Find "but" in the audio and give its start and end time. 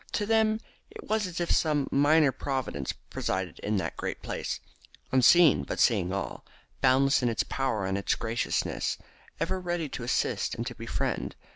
5.61-5.79